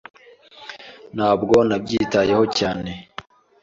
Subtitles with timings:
[1.15, 2.91] Ntabwo nabyitaho cyane.